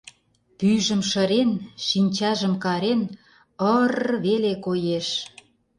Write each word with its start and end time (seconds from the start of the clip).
Пӱйжым 0.57 1.01
шырен, 1.09 1.51
шинчажым 1.87 2.53
карен, 2.63 3.01
ы-ыррр 3.69 4.07
веле 4.25 4.53
коеш. 4.65 5.07